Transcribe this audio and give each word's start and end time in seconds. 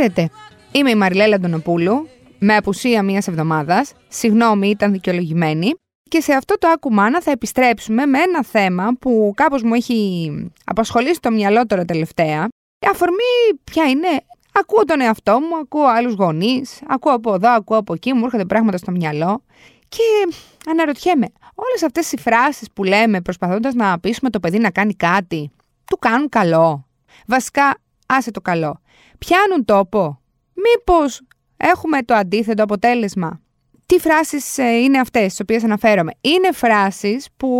Χαίρετε. 0.00 0.30
Είμαι 0.72 0.90
η 0.90 0.94
Μαριλέλα 0.94 1.34
Αντωνοπούλου, 1.34 2.08
με 2.38 2.56
απουσία 2.56 3.02
μία 3.02 3.22
εβδομάδας. 3.26 3.92
Συγγνώμη, 4.08 4.68
ήταν 4.68 4.92
δικαιολογημένη. 4.92 5.74
Και 6.10 6.20
σε 6.20 6.32
αυτό 6.32 6.58
το 6.58 6.68
άκουμάνα 6.68 7.20
θα 7.22 7.30
επιστρέψουμε 7.30 8.06
με 8.06 8.18
ένα 8.18 8.44
θέμα 8.44 8.92
που 9.00 9.32
κάπως 9.36 9.62
μου 9.62 9.74
έχει 9.74 10.30
απασχολήσει 10.64 11.20
το 11.20 11.30
μυαλό 11.30 11.66
τώρα 11.66 11.84
τελευταία. 11.84 12.48
Η 12.78 12.86
αφορμή 12.90 13.60
ποια 13.64 13.84
είναι, 13.84 14.08
ακούω 14.52 14.84
τον 14.84 15.00
εαυτό 15.00 15.40
μου, 15.40 15.56
ακούω 15.56 15.86
άλλους 15.86 16.14
γονείς, 16.14 16.80
ακούω 16.86 17.12
από 17.12 17.34
εδώ, 17.34 17.50
ακούω 17.50 17.78
από 17.78 17.94
εκεί, 17.94 18.12
μου 18.12 18.24
έρχονται 18.24 18.44
πράγματα 18.44 18.76
στο 18.76 18.90
μυαλό 18.90 19.42
και 19.88 20.34
αναρωτιέμαι, 20.70 21.26
όλες 21.54 21.82
αυτές 21.82 22.12
οι 22.12 22.18
φράσεις 22.18 22.68
που 22.72 22.84
λέμε 22.84 23.20
προσπαθώντας 23.20 23.74
να 23.74 23.98
πείσουμε 24.00 24.30
το 24.30 24.40
παιδί 24.40 24.58
να 24.58 24.70
κάνει 24.70 24.94
κάτι, 24.94 25.50
του 25.86 25.98
κάνουν 25.98 26.28
καλό. 26.28 26.86
Βασικά, 27.26 27.74
άσε 28.06 28.30
το 28.30 28.40
καλό. 28.40 28.79
Πιάνουν 29.26 29.64
τόπο. 29.64 30.20
Μήπως 30.54 31.20
έχουμε 31.56 32.02
το 32.02 32.14
αντίθετο 32.14 32.62
αποτέλεσμα. 32.62 33.40
Τι 33.86 33.98
φράσεις 33.98 34.58
ε, 34.58 34.64
είναι 34.64 34.98
αυτές 34.98 35.22
τις 35.22 35.40
οποίες 35.40 35.64
αναφέρομαι. 35.64 36.12
Είναι 36.20 36.52
φράσεις 36.52 37.28
που 37.36 37.50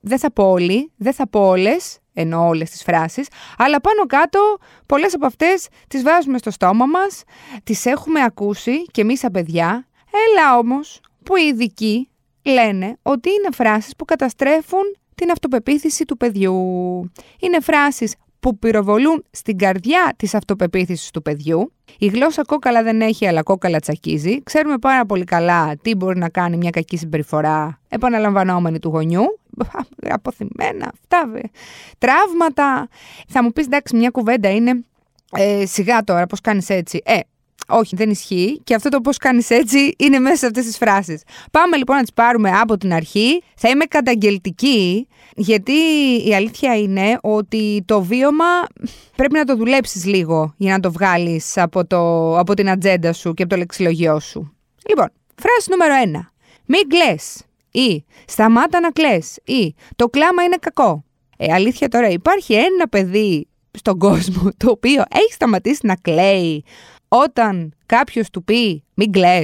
δεν 0.00 0.18
θα 0.18 0.32
πω 0.32 0.50
όλοι, 0.50 0.92
δεν 0.96 1.12
θα 1.12 1.28
πω 1.28 1.40
όλες, 1.40 1.98
ενώ 2.12 2.46
όλες 2.46 2.70
τις 2.70 2.82
φράσεις, 2.82 3.28
αλλά 3.58 3.80
πάνω 3.80 4.06
κάτω 4.06 4.56
πολλές 4.86 5.14
από 5.14 5.26
αυτές 5.26 5.68
τις 5.88 6.02
βάζουμε 6.02 6.38
στο 6.38 6.50
στόμα 6.50 6.86
μας, 6.86 7.22
τις 7.64 7.86
έχουμε 7.86 8.22
ακούσει 8.22 8.82
και 8.82 9.00
εμείς 9.00 9.18
σαν 9.18 9.30
παιδιά, 9.30 9.86
έλα 10.28 10.58
όμως 10.58 11.00
που 11.22 11.36
οι 11.36 11.46
ειδικοί 11.46 12.08
λένε 12.42 12.96
ότι 13.02 13.28
είναι 13.28 13.48
φράσεις 13.52 13.96
που 13.96 14.04
καταστρέφουν 14.04 14.96
την 15.14 15.30
αυτοπεποίθηση 15.30 16.04
του 16.04 16.16
παιδιού. 16.16 16.54
Είναι 17.40 17.60
φράσεις 17.60 18.14
που 18.40 18.58
πυροβολούν 18.58 19.24
στην 19.30 19.58
καρδιά 19.58 20.14
της 20.16 20.34
αυτοπεποίθησης 20.34 21.10
του 21.10 21.22
παιδιού. 21.22 21.72
Η 21.98 22.06
γλώσσα 22.06 22.42
κόκαλα 22.44 22.82
δεν 22.82 23.00
έχει, 23.00 23.26
αλλά 23.26 23.42
κόκαλα 23.42 23.80
τσακίζει. 23.80 24.42
Ξέρουμε 24.42 24.78
πάρα 24.78 25.06
πολύ 25.06 25.24
καλά 25.24 25.76
τι 25.82 25.94
μπορεί 25.94 26.18
να 26.18 26.28
κάνει 26.28 26.56
μια 26.56 26.70
κακή 26.70 26.96
συμπεριφορά 26.96 27.80
επαναλαμβανόμενη 27.88 28.78
του 28.78 28.88
γονιού. 28.88 29.22
Αποθυμένα, 30.08 30.92
αυτά, 30.92 31.32
τραύματα. 31.98 32.88
Θα 33.28 33.42
μου 33.42 33.52
πεις, 33.52 33.64
εντάξει, 33.64 33.96
μια 33.96 34.10
κουβέντα 34.10 34.50
είναι 34.50 34.84
ε, 35.36 35.66
σιγά 35.66 36.04
τώρα, 36.04 36.26
πώς 36.26 36.40
κάνεις 36.40 36.68
έτσι. 36.68 37.00
Ε, 37.04 37.18
όχι, 37.70 37.96
δεν 37.96 38.10
ισχύει. 38.10 38.60
Και 38.64 38.74
αυτό 38.74 38.88
το 38.88 39.00
πώς 39.00 39.16
κάνεις 39.16 39.50
έτσι 39.50 39.94
είναι 39.98 40.18
μέσα 40.18 40.36
σε 40.36 40.46
αυτές 40.46 40.64
τις 40.64 40.76
φράσεις. 40.76 41.22
Πάμε 41.50 41.76
λοιπόν 41.76 41.96
να 41.96 42.02
τις 42.02 42.12
πάρουμε 42.12 42.50
από 42.50 42.76
την 42.76 42.92
αρχή. 42.92 43.42
Θα 43.54 43.68
είμαι 43.68 43.84
καταγγελτική, 43.84 45.08
γιατί 45.34 45.72
η 46.24 46.34
αλήθεια 46.34 46.76
είναι 46.76 47.18
ότι 47.20 47.82
το 47.86 48.02
βίωμα 48.02 48.66
πρέπει 49.16 49.34
να 49.34 49.44
το 49.44 49.56
δουλέψεις 49.56 50.04
λίγο 50.04 50.54
για 50.56 50.72
να 50.72 50.80
το 50.80 50.92
βγάλεις 50.92 51.58
από, 51.58 51.80
από 52.38 52.54
την 52.54 52.70
ατζέντα 52.70 53.12
σου 53.12 53.34
και 53.34 53.42
από 53.42 53.52
το 53.52 53.58
λεξιλογιό 53.58 54.20
σου. 54.20 54.52
Λοιπόν, 54.88 55.08
φράση 55.34 55.70
νούμερο 55.70 55.94
1. 56.22 56.28
Μην 56.64 56.88
κλε. 56.88 57.14
Ή 57.72 58.04
σταμάτα 58.26 58.80
να 58.80 58.90
κλε. 58.90 59.18
Ή 59.44 59.74
το 59.96 60.08
κλάμα 60.08 60.42
είναι 60.42 60.56
κακό. 60.60 61.04
Ε, 61.36 61.52
αλήθεια 61.52 61.88
τώρα, 61.88 62.08
υπάρχει 62.08 62.54
ένα 62.54 62.88
παιδί 62.90 63.48
στον 63.70 63.98
κόσμο 63.98 64.50
το 64.56 64.70
οποίο 64.70 65.02
έχει 65.12 65.32
σταματήσει 65.32 65.80
να 65.82 65.96
κλαίει 65.96 66.64
όταν 67.12 67.74
κάποιος 67.86 68.30
του 68.30 68.44
πει 68.44 68.84
μην 68.94 69.12
κλε. 69.12 69.42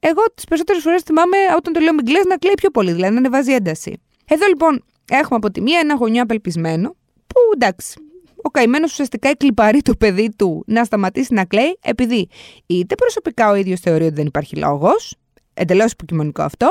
Εγώ 0.00 0.22
τις 0.34 0.44
περισσότερες 0.44 0.82
φορές 0.82 1.02
θυμάμαι 1.02 1.36
όταν 1.56 1.72
το 1.72 1.80
λέω 1.80 1.94
μην 1.94 2.04
κλε 2.04 2.20
να 2.28 2.36
κλαίει 2.36 2.54
πιο 2.54 2.70
πολύ, 2.70 2.92
δηλαδή 2.92 3.12
να 3.12 3.18
ανεβάζει 3.18 3.52
ένταση. 3.52 4.00
Εδώ 4.28 4.46
λοιπόν 4.46 4.84
έχουμε 5.10 5.36
από 5.36 5.50
τη 5.50 5.60
μία 5.60 5.78
ένα 5.78 5.94
γονιό 5.94 6.22
απελπισμένο, 6.22 6.96
που 7.26 7.36
εντάξει, 7.54 8.00
ο 8.42 8.50
καημένος 8.50 8.90
ουσιαστικά 8.90 9.28
εκλυπαρεί 9.28 9.82
το 9.82 9.94
παιδί 9.98 10.30
του 10.36 10.62
να 10.66 10.84
σταματήσει 10.84 11.34
να 11.34 11.44
κλαίει, 11.44 11.78
επειδή 11.82 12.28
είτε 12.66 12.94
προσωπικά 12.94 13.50
ο 13.50 13.54
ίδιος 13.54 13.80
θεωρεί 13.80 14.04
ότι 14.04 14.14
δεν 14.14 14.26
υπάρχει 14.26 14.56
λόγος, 14.56 15.16
εντελώς 15.54 15.92
υποκειμονικό 15.92 16.42
αυτό, 16.42 16.68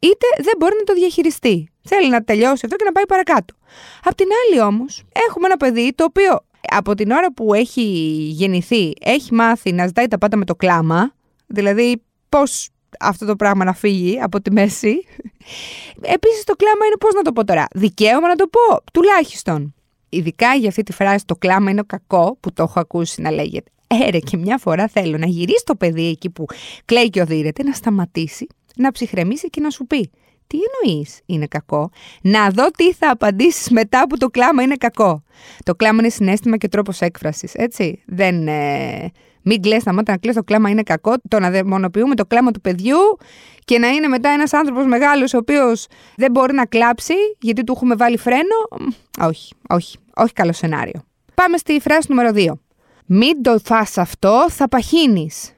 είτε 0.00 0.26
δεν 0.42 0.52
μπορεί 0.58 0.74
να 0.78 0.82
το 0.82 0.94
διαχειριστεί. 0.94 1.68
Θέλει 1.82 2.08
να 2.08 2.24
τελειώσει 2.24 2.60
αυτό 2.64 2.76
και 2.76 2.84
να 2.84 2.92
πάει 2.92 3.06
παρακάτω. 3.06 3.54
Απ' 4.04 4.14
την 4.14 4.26
άλλη 4.46 4.60
όμως, 4.60 5.02
έχουμε 5.28 5.46
ένα 5.46 5.56
παιδί 5.56 5.92
το 5.94 6.04
οποίο 6.04 6.38
από 6.70 6.94
την 6.94 7.10
ώρα 7.10 7.32
που 7.32 7.54
έχει 7.54 7.82
γεννηθεί, 8.30 8.92
έχει 9.00 9.34
μάθει 9.34 9.72
να 9.72 9.86
ζητάει 9.86 10.06
τα 10.06 10.18
πάντα 10.18 10.36
με 10.36 10.44
το 10.44 10.54
κλάμα, 10.54 11.14
δηλαδή 11.46 12.02
πώς 12.28 12.68
αυτό 13.00 13.26
το 13.26 13.36
πράγμα 13.36 13.64
να 13.64 13.72
φύγει 13.72 14.20
από 14.20 14.40
τη 14.40 14.52
μέση. 14.52 14.88
Επίσης 16.16 16.44
το 16.44 16.54
κλάμα 16.56 16.86
είναι 16.86 16.96
πώς 17.00 17.14
να 17.14 17.22
το 17.22 17.32
πω 17.32 17.44
τώρα, 17.44 17.66
δικαίωμα 17.74 18.28
να 18.28 18.36
το 18.36 18.46
πω, 18.46 18.82
τουλάχιστον. 18.92 19.74
Ειδικά 20.08 20.54
για 20.54 20.68
αυτή 20.68 20.82
τη 20.82 20.92
φράση 20.92 21.24
το 21.24 21.36
κλάμα 21.36 21.70
είναι 21.70 21.82
κακό, 21.86 22.36
που 22.40 22.52
το 22.52 22.62
έχω 22.62 22.80
ακούσει 22.80 23.20
να 23.20 23.30
λέγεται. 23.30 23.70
Έρε 23.86 24.18
και 24.18 24.36
μια 24.36 24.58
φορά 24.58 24.88
θέλω 24.88 25.18
να 25.18 25.26
γυρίσει 25.26 25.64
το 25.64 25.74
παιδί 25.74 26.08
εκεί 26.08 26.30
που 26.30 26.46
κλαίει 26.84 27.10
και 27.10 27.20
οδύρεται, 27.20 27.62
να 27.62 27.72
σταματήσει, 27.72 28.46
να 28.76 28.92
ψυχρεμίσει 28.92 29.50
και 29.50 29.60
να 29.60 29.70
σου 29.70 29.86
πει 29.86 30.10
τι 30.50 30.58
εννοείς 30.82 31.20
είναι 31.26 31.46
κακό; 31.46 31.90
Να 32.22 32.48
δω 32.48 32.70
τι 32.70 32.92
θα 32.92 33.10
απαντήσεις 33.10 33.70
μετά 33.70 34.06
που 34.08 34.16
το 34.16 34.28
κλάμα 34.28 34.62
είναι 34.62 34.76
κακό. 34.76 35.22
Το 35.64 35.74
κλάμα 35.74 35.98
είναι 35.98 36.08
συνέστημα 36.08 36.56
και 36.56 36.68
τρόπος 36.68 37.00
έκφρασης, 37.00 37.54
έτσι. 37.54 38.02
Δεν. 38.06 38.48
Ε, 38.48 39.10
μην 39.42 39.62
κλαις, 39.62 39.82
σταμάτα 39.82 40.12
να 40.12 40.18
κλαις, 40.18 40.34
το 40.34 40.42
κλάμα 40.42 40.70
είναι 40.70 40.82
κακό. 40.82 41.14
Το 41.28 41.38
να 41.38 41.50
δαιμονοποιούμε 41.50 42.14
το 42.14 42.26
κλάμα 42.26 42.50
του 42.50 42.60
παιδιού 42.60 42.98
και 43.64 43.78
να 43.78 43.88
είναι 43.88 44.08
μετά 44.08 44.28
ένας 44.28 44.52
άνθρωπος 44.52 44.86
μεγάλος 44.86 45.34
ο 45.34 45.38
οποίος 45.38 45.86
δεν 46.16 46.30
μπορεί 46.30 46.54
να 46.54 46.66
κλάψει 46.66 47.14
γιατί 47.40 47.64
του 47.64 47.72
έχουμε 47.76 47.94
βάλει 47.94 48.18
φρένο. 48.18 48.90
Όχι, 49.20 49.54
όχι, 49.68 49.98
όχι 50.16 50.32
καλό 50.32 50.52
σενάριο. 50.52 51.04
Πάμε 51.34 51.56
στη 51.56 51.80
φράση 51.80 52.06
νούμερο 52.08 52.30
2. 52.34 52.52
Μην 53.06 53.42
το 53.42 53.58
φας 53.64 53.98
αυτό, 53.98 54.46
θα 54.50 54.68
παχύνεις 54.68 55.54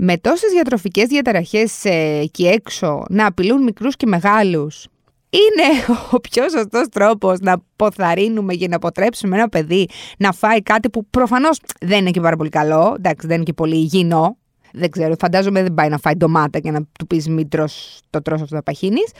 με 0.00 0.16
τόσες 0.16 0.50
διατροφικές 0.50 1.06
διαταραχές 1.06 1.84
ε, 1.84 2.18
εκεί 2.22 2.46
έξω 2.46 3.04
να 3.08 3.26
απειλούν 3.26 3.62
μικρούς 3.62 3.96
και 3.96 4.06
μεγάλους, 4.06 4.86
είναι 5.30 5.94
ο 6.14 6.20
πιο 6.20 6.48
σωστός 6.48 6.88
τρόπος 6.88 7.38
να 7.38 7.56
ποθαρίνουμε 7.76 8.52
για 8.54 8.68
να 8.68 8.76
αποτρέψουμε 8.76 9.36
ένα 9.36 9.48
παιδί 9.48 9.88
να 10.18 10.32
φάει 10.32 10.62
κάτι 10.62 10.90
που 10.90 11.06
προφανώς 11.06 11.60
δεν 11.80 11.98
είναι 11.98 12.10
και 12.10 12.20
πάρα 12.20 12.36
πολύ 12.36 12.50
καλό. 12.50 12.94
Εντάξει, 12.96 13.26
δεν 13.26 13.36
είναι 13.36 13.44
και 13.44 13.52
πολύ 13.52 13.76
υγιεινό. 13.76 14.36
Δεν 14.72 14.90
ξέρω, 14.90 15.14
φαντάζομαι 15.18 15.62
δεν 15.62 15.74
πάει 15.74 15.88
να 15.88 15.98
φάει 15.98 16.14
ντομάτα 16.14 16.58
και 16.58 16.70
να 16.70 16.80
του 16.98 17.06
πεις 17.06 17.28
μην 17.28 17.48
τρως, 17.48 18.00
το 18.10 18.22
τρως 18.22 18.42
αυτό 18.42 18.56
θα 18.56 18.62
παχύνεις. 18.62 19.12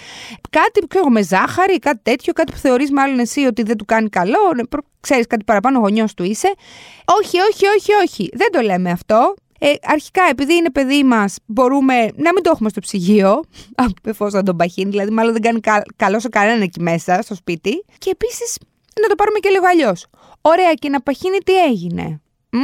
Κάτι 0.51 0.87
που 0.87 1.11
με 1.11 1.23
ζάχαρη, 1.23 1.79
κάτι 1.79 2.01
τέτοιο, 2.03 2.33
κάτι 2.33 2.53
που 2.53 2.59
θεωρείς 2.59 2.91
μάλλον 2.93 3.19
εσύ 3.19 3.45
ότι 3.45 3.63
δεν 3.63 3.77
του 3.77 3.85
κάνει 3.85 4.09
καλό. 4.09 4.53
Ναι, 4.57 4.63
Ξέρεις 5.01 5.27
κάτι 5.27 5.45
παραπάνω, 5.45 5.79
γονιός 5.79 6.15
του 6.15 6.23
είσαι. 6.25 6.55
Όχι, 7.21 7.37
όχι, 7.41 7.67
όχι, 7.67 7.93
όχι. 8.05 8.31
Δεν 8.33 8.53
το 8.53 8.61
λέμε 8.61 8.91
αυτό. 8.91 9.35
Ε, 9.59 9.73
αρχικά, 9.83 10.23
επειδή 10.31 10.55
είναι 10.55 10.71
παιδί 10.71 11.05
μας, 11.05 11.37
μπορούμε 11.47 11.95
να 12.05 12.33
μην 12.33 12.43
το 12.43 12.51
έχουμε 12.51 12.69
στο 12.69 12.81
ψυγείο, 12.81 13.45
εφόσον 14.05 14.45
τον 14.45 14.57
παχύνει, 14.57 14.91
δηλαδή 14.91 15.11
μάλλον 15.11 15.33
δεν 15.33 15.43
κάνει 15.43 15.61
καλός 15.97 16.23
σε 16.23 16.29
κανέναν 16.29 16.63
εκεί 16.63 16.81
μέσα, 16.81 17.23
στο 17.23 17.35
σπίτι. 17.35 17.85
Και 17.99 18.11
επίσης 18.11 18.59
να 19.01 19.09
το 19.09 19.15
πάρουμε 19.15 19.39
και 19.39 19.49
λίγο 19.49 19.67
αλλιώς. 19.67 20.07
Ωραία, 20.41 20.75
και 20.75 20.89
να 20.89 21.01
παχύνει 21.01 21.39
τι 21.39 21.65
έγινε. 21.65 22.21
Μ; 22.51 22.59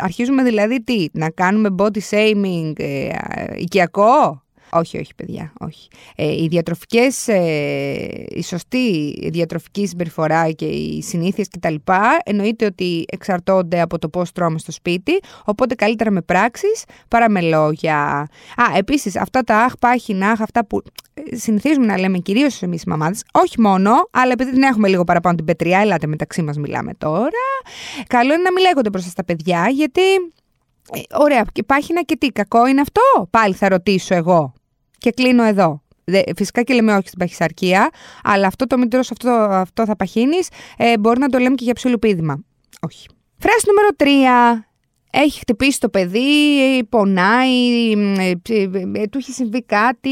Αρχίζουμε 0.00 0.42
δηλαδή 0.42 0.82
τι, 0.82 1.06
να 1.12 1.30
κάνουμε 1.30 1.74
body 1.78 1.98
shaming 2.10 2.72
ε, 2.76 3.08
οικιακό; 3.56 4.43
Όχι, 4.76 4.98
όχι, 4.98 5.14
παιδιά, 5.14 5.52
όχι. 5.60 5.88
Ε, 6.16 6.42
οι 6.42 6.48
διατροφικές, 6.50 7.28
ε, 7.28 8.24
η 8.28 8.42
σωστή 8.42 9.14
διατροφική 9.32 9.86
συμπεριφορά 9.86 10.50
και 10.50 10.64
οι 10.64 11.02
συνήθειες 11.02 11.48
κτλ. 11.48 11.74
εννοείται 12.24 12.64
ότι 12.64 13.04
εξαρτώνται 13.12 13.80
από 13.80 13.98
το 13.98 14.08
πώς 14.08 14.32
τρώμε 14.32 14.58
στο 14.58 14.72
σπίτι, 14.72 15.20
οπότε 15.44 15.74
καλύτερα 15.74 16.10
με 16.10 16.22
πράξεις 16.22 16.84
παρά 17.08 17.30
με 17.30 17.40
λόγια. 17.40 18.28
Α, 18.56 18.76
επίσης, 18.76 19.16
αυτά 19.16 19.42
τα 19.42 19.56
αχ, 19.56 19.72
πάχυνα, 19.78 20.30
αχ, 20.30 20.40
αυτά 20.40 20.66
που 20.66 20.82
ε, 21.14 21.36
συνηθίζουμε 21.36 21.86
να 21.86 21.98
λέμε 21.98 22.18
κυρίως 22.18 22.62
εμείς 22.62 22.82
οι 22.82 22.88
μαμάδες, 22.88 23.22
όχι 23.32 23.60
μόνο, 23.60 23.90
αλλά 24.10 24.32
επειδή 24.32 24.50
την 24.52 24.62
έχουμε 24.62 24.88
λίγο 24.88 25.04
παραπάνω 25.04 25.36
την 25.36 25.44
πετριά, 25.44 25.78
ελάτε 25.80 26.06
μεταξύ 26.06 26.42
μας 26.42 26.56
μιλάμε 26.56 26.94
τώρα. 26.98 27.28
Καλό 28.06 28.32
είναι 28.32 28.42
να 28.42 28.52
μην 28.52 28.62
λέγονται 28.62 28.88
μπροστά 28.88 29.10
στα 29.10 29.24
παιδιά, 29.24 29.68
γιατί. 29.68 30.02
Ε, 30.92 31.00
ωραία, 31.12 31.44
και 31.52 31.62
πάχυνα 31.62 32.02
και 32.02 32.16
τι, 32.16 32.26
κακό 32.26 32.66
είναι 32.66 32.80
αυτό, 32.80 33.26
πάλι 33.30 33.54
θα 33.54 33.68
ρωτήσω 33.68 34.14
εγώ. 34.14 34.52
Και 34.98 35.10
κλείνω 35.10 35.44
εδώ. 35.44 35.82
Φυσικά 36.36 36.62
και 36.62 36.74
λέμε 36.74 36.92
όχι 36.92 37.06
στην 37.06 37.18
παχυσαρκία, 37.18 37.90
αλλά 38.22 38.46
αυτό 38.46 38.66
το 38.66 38.78
μητρός 38.78 39.10
αυτό, 39.10 39.30
αυτό 39.50 39.84
θα 39.84 39.96
παχύνεις, 39.96 40.48
ε, 40.76 40.98
μπορεί 40.98 41.18
να 41.18 41.28
το 41.28 41.38
λέμε 41.38 41.54
και 41.54 41.64
για 41.64 41.72
ψιλοπίδημα. 41.72 42.44
Όχι. 42.80 43.06
Φράση 43.38 43.66
νούμερο 43.66 43.88
3. 43.96 44.64
Έχει 45.16 45.38
χτυπήσει 45.38 45.80
το 45.80 45.88
παιδί, 45.88 46.24
πονάει, 46.88 47.90
ε, 48.18 48.32
ε, 48.48 48.62
ε, 48.94 49.06
του 49.06 49.18
έχει 49.18 49.32
συμβεί 49.32 49.62
κάτι, 49.62 50.10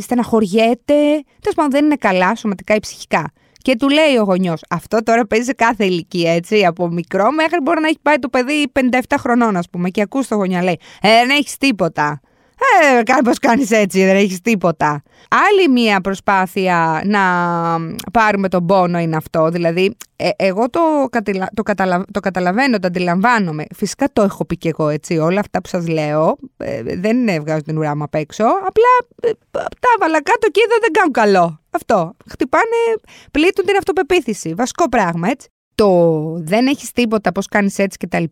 στεναχωριέται. 0.00 0.94
Τέλος 1.40 1.54
πάντων, 1.54 1.70
δεν 1.70 1.84
είναι 1.84 1.96
καλά 1.96 2.34
σωματικά 2.34 2.74
ή 2.74 2.78
ψυχικά. 2.78 3.32
Και 3.62 3.76
του 3.76 3.88
λέει 3.88 4.16
ο 4.20 4.22
γονιός, 4.22 4.60
αυτό 4.70 5.02
τώρα 5.02 5.26
παίζει 5.26 5.44
σε 5.44 5.52
κάθε 5.52 5.84
ηλικία, 5.84 6.32
έτσι. 6.32 6.64
Από 6.64 6.88
μικρό 6.88 7.32
μέχρι 7.32 7.60
μπορεί 7.62 7.80
να 7.80 7.86
έχει 7.86 7.98
πάει 8.02 8.18
το 8.18 8.28
παιδί 8.28 8.72
57 8.72 8.98
χρονών, 9.18 9.56
ας 9.56 9.70
πούμε, 9.70 9.88
και 9.90 10.02
ακούς 10.02 10.26
το 10.26 10.34
γονιά 10.34 10.62
λέει, 10.62 10.78
Ε, 11.00 11.08
δεν 11.08 11.30
έχεις 11.30 11.56
τίποτα. 11.56 12.20
Ε, 12.98 13.02
κάπως 13.02 13.38
κάνεις 13.38 13.70
έτσι, 13.70 14.04
δεν 14.04 14.16
έχεις 14.16 14.40
τίποτα. 14.40 15.02
Άλλη 15.30 15.68
μία 15.68 16.00
προσπάθεια 16.00 17.02
να 17.04 17.20
πάρουμε 18.12 18.48
τον 18.48 18.66
πόνο 18.66 18.98
είναι 18.98 19.16
αυτό. 19.16 19.48
Δηλαδή, 19.48 19.96
ε, 20.16 20.28
εγώ 20.36 20.70
το, 20.70 20.80
το, 21.54 21.62
το 22.12 22.20
καταλαβαίνω, 22.20 22.78
το 22.78 22.86
αντιλαμβάνομαι. 22.86 23.64
Φυσικά 23.74 24.08
το 24.12 24.22
έχω 24.22 24.44
πει 24.44 24.56
και 24.56 24.68
εγώ 24.68 24.88
έτσι. 24.88 25.18
Όλα 25.18 25.40
αυτά 25.40 25.60
που 25.60 25.68
σας 25.68 25.88
λέω 25.88 26.36
ε, 26.56 26.82
δεν 26.82 27.28
έβγαζω 27.28 27.62
την 27.62 27.78
ουρά 27.78 27.96
μου 27.96 28.02
απ' 28.02 28.14
έξω. 28.14 28.44
Απλά 28.44 29.08
ε, 29.22 29.30
τα 29.50 29.88
έβαλα 29.96 30.22
κάτω 30.22 30.48
και 30.50 30.60
είδα 30.64 30.76
δεν 30.80 30.92
κάνουν 30.92 31.12
καλό. 31.12 31.60
Αυτό. 31.70 32.16
Χτυπάνε, 32.30 33.00
πλήττουν 33.30 33.64
την 33.66 33.76
αυτοπεποίθηση. 33.76 34.54
Βασικό 34.54 34.88
πράγμα, 34.88 35.28
έτσι. 35.28 35.48
Το 35.74 36.20
δεν 36.38 36.66
έχεις 36.66 36.92
τίποτα, 36.92 37.32
πώς 37.32 37.46
κάνεις 37.46 37.78
έτσι 37.78 37.98
κτλ. 37.98 38.24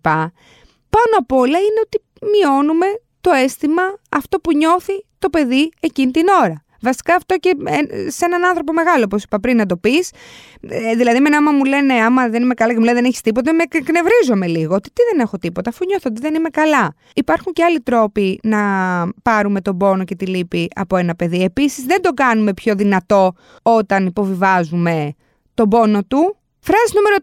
Πάνω 0.95 1.15
απ' 1.19 1.33
όλα 1.33 1.59
είναι 1.59 1.81
ότι 1.85 2.03
μειώνουμε 2.31 2.87
το 3.23 3.31
αίσθημα 3.31 3.83
αυτό 4.11 4.39
που 4.39 4.57
νιώθει 4.57 5.05
το 5.19 5.31
παιδί 5.31 5.73
εκείνη 5.81 6.11
την 6.11 6.27
ώρα. 6.43 6.65
Βασικά 6.83 7.15
αυτό 7.15 7.37
και 7.37 7.57
ε, 7.65 8.11
σε 8.11 8.25
έναν 8.25 8.45
άνθρωπο 8.45 8.73
μεγάλο, 8.73 9.05
όπως 9.05 9.23
είπα 9.23 9.41
πριν, 9.41 9.57
να 9.57 9.67
το 9.67 9.77
πεις. 9.77 10.11
Ε, 10.61 10.95
δηλαδή, 10.95 11.21
με 11.21 11.37
άμα 11.37 11.51
μου 11.51 11.65
λένε, 11.65 11.95
άμα 11.95 12.29
δεν 12.29 12.43
είμαι 12.43 12.55
καλά 12.55 12.73
και 12.73 12.79
μου 12.79 12.85
λένε 12.85 12.97
δεν 12.97 13.05
έχεις 13.05 13.21
τίποτα, 13.21 13.55
με 13.55 13.63
εκνευρίζομαι 13.69 14.47
λίγο. 14.47 14.75
Ότι 14.75 14.91
τι 14.93 15.03
δεν 15.11 15.21
έχω 15.21 15.39
τίποτα, 15.39 15.71
αφού 15.71 15.85
νιώθω 15.85 16.09
ότι 16.11 16.21
δεν 16.21 16.35
είμαι 16.35 16.49
καλά. 16.49 16.95
Υπάρχουν 17.15 17.53
και 17.53 17.65
άλλοι 17.65 17.81
τρόποι 17.81 18.41
να 18.43 18.59
πάρουμε 19.23 19.61
τον 19.61 19.77
πόνο 19.77 20.05
και 20.05 20.15
τη 20.15 20.27
λύπη 20.27 20.69
από 20.75 20.97
ένα 20.97 21.15
παιδί. 21.15 21.43
Επίσης, 21.43 21.85
δεν 21.85 22.03
το 22.03 22.11
κάνουμε 22.11 22.55
πιο 22.55 22.75
δυνατό 22.75 23.33
όταν 23.63 24.07
υποβιβάζουμε 24.07 25.15
τον 25.55 25.69
πόνο 25.69 26.05
του. 26.05 26.37
Φράση 26.61 26.93
νούμερο 26.95 27.17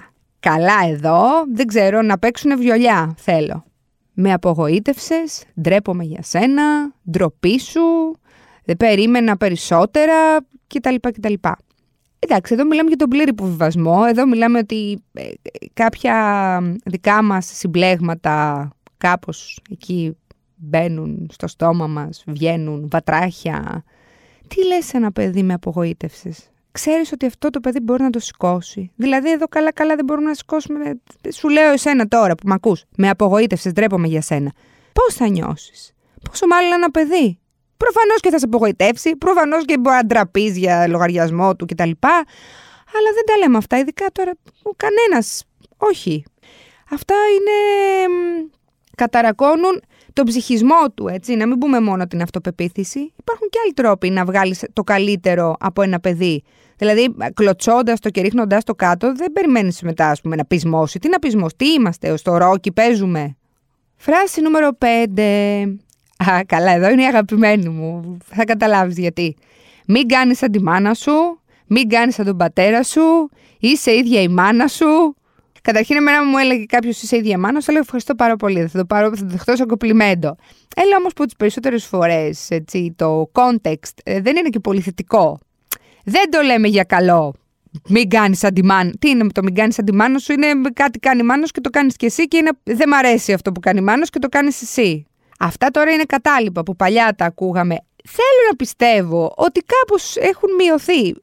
4. 0.00 0.02
Καλά 0.40 0.90
εδώ, 0.90 1.22
δεν 1.52 1.66
ξέρω, 1.66 2.02
να 2.02 2.18
παίξουν 2.18 2.58
βιολιά 2.58 3.14
θέλω. 3.18 3.69
Με 4.22 4.32
απογοήτευσες, 4.32 5.44
ντρέπομαι 5.60 6.04
για 6.04 6.22
σένα, 6.22 6.94
ντροπή 7.10 7.60
σου, 7.60 7.80
δεν 8.64 8.76
περίμενα 8.76 9.36
περισσότερα 9.36 10.38
κτλ. 10.66 10.94
κτλ. 11.00 11.32
Εντάξει, 12.18 12.54
εδώ 12.54 12.64
μιλάμε 12.64 12.88
για 12.88 12.96
τον 12.96 13.08
πλήρη 13.08 13.30
υποβιβασμό. 13.30 14.02
Εδώ 14.08 14.26
μιλάμε 14.26 14.58
ότι 14.58 15.02
ε, 15.12 15.30
κάποια 15.72 16.60
δικά 16.84 17.22
μας 17.22 17.46
συμπλέγματα 17.46 18.68
κάπως 18.98 19.60
εκεί 19.70 20.16
μπαίνουν 20.56 21.28
στο 21.32 21.46
στόμα 21.46 21.86
μας, 21.86 22.24
βγαίνουν 22.26 22.88
βατράχια. 22.90 23.84
Τι 24.48 24.66
λες 24.66 24.94
ένα 24.94 25.12
παιδί 25.12 25.42
με 25.42 25.52
απογοήτευσες; 25.52 26.50
Ξέρεις 26.72 27.12
ότι 27.12 27.26
αυτό 27.26 27.50
το 27.50 27.60
παιδί 27.60 27.80
μπορεί 27.80 28.02
να 28.02 28.10
το 28.10 28.18
σηκώσει. 28.18 28.92
Δηλαδή 28.96 29.30
εδώ 29.30 29.46
καλά 29.46 29.72
καλά 29.72 29.96
δεν 29.96 30.04
μπορούμε 30.04 30.28
να 30.28 30.34
σηκώσουμε. 30.34 31.00
Σου 31.32 31.48
λέω 31.48 31.72
εσένα 31.72 32.08
τώρα 32.08 32.34
που 32.34 32.42
με 32.48 32.54
ακούς. 32.54 32.84
Με 32.96 33.08
απογοήτευσες, 33.08 33.72
ντρέπομαι 33.72 34.06
για 34.06 34.20
σένα. 34.20 34.52
Πώς 34.92 35.14
θα 35.14 35.28
νιώσεις; 35.28 35.92
Πόσο 36.28 36.46
μάλλον 36.46 36.72
ένα 36.72 36.90
παιδί; 36.90 37.38
Προφανώς 37.76 38.20
και 38.20 38.30
θα 38.30 38.38
σε 38.38 38.44
απογοητεύσει, 38.44 39.16
προφανώς 39.16 39.64
και 39.64 39.78
μπορεί 39.78 39.96
να 39.96 40.04
ντραπείς 40.04 40.56
για 40.56 40.88
λογαριασμό 40.88 41.56
του 41.56 41.66
κτλ. 41.66 41.90
Αλλά 42.96 43.10
δεν 43.14 43.24
τα 43.26 43.36
λέμε 43.38 43.56
αυτά, 43.56 43.78
ειδικά 43.78 44.06
τώρα 44.12 44.32
κανένας. 44.76 45.44
Όχι. 45.76 46.24
Αυτά 46.90 47.14
είναι. 47.14 47.56
καταρακώνουν 48.96 49.82
τον 50.20 50.28
ψυχισμό 50.28 50.90
του, 50.94 51.08
έτσι. 51.08 51.34
Να 51.34 51.46
μην 51.46 51.58
πούμε 51.58 51.80
μόνο 51.80 52.06
την 52.06 52.22
αυτοπεποίθηση. 52.22 53.12
Υπάρχουν 53.16 53.48
και 53.48 53.58
άλλοι 53.64 53.72
τρόποι 53.72 54.10
να 54.10 54.24
βγάλεις 54.24 54.64
το 54.72 54.82
καλύτερο 54.82 55.56
από 55.60 55.82
ένα 55.82 56.00
παιδί. 56.00 56.42
Δηλαδή, 56.76 57.14
κλωτσώντας 57.34 58.00
το 58.00 58.10
και 58.10 58.20
ρίχνοντάς 58.20 58.64
το 58.64 58.74
κάτω, 58.74 59.14
δεν 59.14 59.32
περιμένεις 59.32 59.82
μετά, 59.82 60.08
ας 60.10 60.20
πούμε, 60.20 60.36
να 60.36 60.44
πεισμώσει. 60.44 60.98
Τι 60.98 61.08
να 61.08 61.18
πεισμώσει, 61.18 61.54
τι 61.56 61.72
είμαστε, 61.72 62.16
στο 62.16 62.36
ρόκι 62.36 62.72
παίζουμε. 62.72 63.36
Φράση 63.96 64.40
νούμερο 64.40 64.68
5. 64.78 65.78
Α, 66.30 66.44
καλά, 66.46 66.72
εδώ 66.72 66.90
είναι 66.90 67.02
η 67.02 67.06
αγαπημένη 67.06 67.68
μου. 67.68 68.16
Θα 68.24 68.44
καταλάβεις 68.44 68.98
γιατί. 68.98 69.36
Μην 69.86 70.08
κάνεις 70.08 70.38
σαν 70.38 70.50
τη 70.50 70.62
μάνα 70.62 70.94
σου, 70.94 71.40
μην 71.66 71.88
κάνεις 71.88 72.14
σαν 72.14 72.26
τον 72.26 72.36
πατέρα 72.36 72.82
σου, 72.82 73.30
είσαι 73.58 73.94
ίδια 73.94 74.20
η 74.20 74.28
μάνα 74.28 74.66
σου. 74.66 75.14
Καταρχήν, 75.62 75.96
εμένα 75.96 76.24
μου 76.24 76.38
έλεγε 76.38 76.64
κάποιος 76.64 77.02
είσαι 77.02 77.16
ίδια 77.16 77.38
μάνα, 77.38 77.60
σου 77.60 77.72
λέω 77.72 77.80
ευχαριστώ 77.80 78.14
πάρα 78.14 78.36
πολύ. 78.36 78.66
Θα 78.66 78.78
το, 78.78 78.84
πάρω, 78.84 79.16
θα 79.16 79.22
το 79.22 79.30
δεχτώ 79.30 79.56
σαν 79.56 79.66
κοπλιμέντο. 79.66 80.36
Έλα 80.76 80.96
όμως 80.98 81.12
που 81.12 81.24
τις 81.24 81.36
περισσότερες 81.36 81.84
φορές 81.84 82.48
το 82.96 83.30
context 83.32 83.94
ε, 84.04 84.20
δεν 84.20 84.36
είναι 84.36 84.48
και 84.48 84.60
πολύ 84.60 84.80
θετικό. 84.80 85.38
Δεν 86.04 86.30
το 86.30 86.40
λέμε 86.42 86.68
για 86.68 86.84
καλό. 86.84 87.34
Μην 87.88 88.08
κάνεις 88.08 88.44
αντιμάνο. 88.44 88.90
Τι 88.98 89.08
είναι 89.08 89.26
το 89.26 89.42
μην 89.42 89.54
κάνεις 89.54 89.78
αντιμάνο 89.78 90.18
σου, 90.18 90.32
είναι 90.32 90.46
κάτι 90.74 90.98
κάνει 90.98 91.22
μάνος 91.22 91.50
και 91.50 91.60
το 91.60 91.70
κάνεις 91.70 91.96
κι 91.96 92.04
εσύ 92.04 92.28
και 92.28 92.36
είναι, 92.36 92.50
δεν 92.62 92.88
μ' 92.88 92.94
αρέσει 92.94 93.32
αυτό 93.32 93.52
που 93.52 93.60
κάνει 93.60 93.80
μάνος 93.80 94.10
και 94.10 94.18
το 94.18 94.28
κάνεις 94.28 94.62
εσύ. 94.62 95.06
Αυτά 95.38 95.70
τώρα 95.70 95.90
είναι 95.90 96.04
κατάλοιπα 96.04 96.62
που 96.62 96.76
παλιά 96.76 97.14
τα 97.16 97.24
ακούγαμε. 97.24 97.76
Θέλω 98.04 98.48
να 98.50 98.56
πιστεύω 98.56 99.32
ότι 99.36 99.60
κάπως 99.60 100.16
έχουν 100.16 100.54
μειωθεί. 100.58 101.14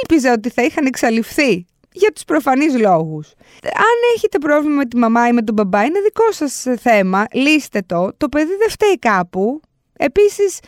Ήλπιζα 0.00 0.32
ότι 0.32 0.50
θα 0.50 0.62
είχαν 0.62 0.86
εξαλειφθεί 0.86 1.66
για 1.98 2.12
τους 2.12 2.24
προφανείς 2.24 2.78
λόγους. 2.78 3.32
Αν 3.62 3.96
έχετε 4.16 4.38
πρόβλημα 4.38 4.74
με 4.74 4.86
τη 4.86 4.96
μαμά 4.96 5.28
ή 5.28 5.32
με 5.32 5.42
τον 5.42 5.54
μπαμπά, 5.54 5.84
είναι 5.84 6.00
δικό 6.00 6.32
σας 6.32 6.66
θέμα, 6.80 7.24
λύστε 7.32 7.82
το. 7.86 8.10
Το 8.16 8.28
παιδί 8.28 8.56
δεν 8.56 8.70
φταίει 8.70 8.98
κάπου. 8.98 9.60
Επίσης, 9.96 10.58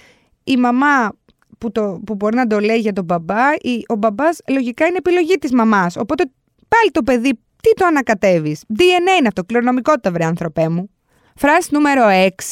η 0.44 0.56
μαμά 0.56 1.12
που, 1.58 1.72
το, 1.72 2.00
που 2.06 2.14
μπορεί 2.14 2.36
να 2.36 2.46
το 2.46 2.60
λέει 2.60 2.78
για 2.78 2.92
τον 2.92 3.04
μπαμπά, 3.04 3.52
ή 3.60 3.82
ο 3.88 3.94
μπαμπάς 3.94 4.40
λογικά 4.48 4.86
είναι 4.86 4.96
επιλογή 4.96 5.34
της 5.34 5.52
μαμάς. 5.52 5.96
Οπότε 5.96 6.24
πάλι 6.68 6.90
το 6.90 7.02
παιδί, 7.02 7.32
τι 7.62 7.72
το 7.74 7.86
ανακατεύεις; 7.86 8.62
DNA 8.78 9.18
είναι 9.18 9.28
αυτό, 9.28 9.44
κληρονομικότητα 9.44 10.10
βρε 10.10 10.24
άνθρωπέ 10.24 10.68
μου. 10.68 10.90
Φράση 11.34 11.68
νούμερο 11.72 12.02